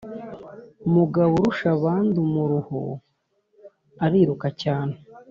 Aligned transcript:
mugaburushabandumuruho 0.93 2.81
ariruka 4.05 4.47
cyane 4.61 4.95